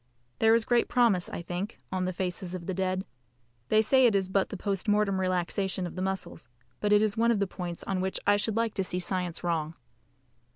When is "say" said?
3.83-4.07